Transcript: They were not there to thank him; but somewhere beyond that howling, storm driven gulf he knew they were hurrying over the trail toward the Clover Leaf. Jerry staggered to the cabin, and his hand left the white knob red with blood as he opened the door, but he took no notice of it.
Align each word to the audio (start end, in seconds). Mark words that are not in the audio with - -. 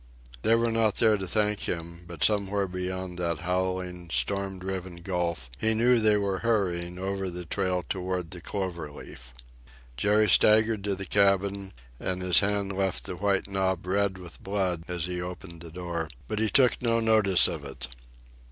They 0.41 0.55
were 0.55 0.71
not 0.71 0.95
there 0.95 1.15
to 1.15 1.27
thank 1.27 1.65
him; 1.69 2.05
but 2.07 2.23
somewhere 2.23 2.67
beyond 2.67 3.19
that 3.19 3.41
howling, 3.41 4.09
storm 4.09 4.57
driven 4.57 4.95
gulf 4.95 5.47
he 5.59 5.75
knew 5.75 5.99
they 5.99 6.17
were 6.17 6.39
hurrying 6.39 6.97
over 6.97 7.29
the 7.29 7.45
trail 7.45 7.85
toward 7.87 8.31
the 8.31 8.41
Clover 8.41 8.89
Leaf. 8.91 9.31
Jerry 9.97 10.27
staggered 10.27 10.83
to 10.85 10.95
the 10.95 11.05
cabin, 11.05 11.73
and 11.99 12.23
his 12.23 12.39
hand 12.39 12.71
left 12.73 13.05
the 13.05 13.15
white 13.15 13.47
knob 13.47 13.85
red 13.85 14.17
with 14.17 14.41
blood 14.43 14.85
as 14.87 15.03
he 15.05 15.21
opened 15.21 15.61
the 15.61 15.69
door, 15.69 16.09
but 16.27 16.39
he 16.39 16.49
took 16.49 16.81
no 16.81 16.99
notice 16.99 17.47
of 17.47 17.63
it. 17.63 17.87